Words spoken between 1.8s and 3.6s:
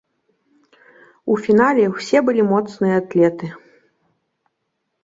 ўсе былі моцныя атлеты.